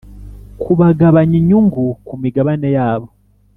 Kubagabanya 0.61 1.35
inyungu 1.41 1.83
ku 2.05 2.13
migabane 2.23 2.67
yabo 2.77 3.07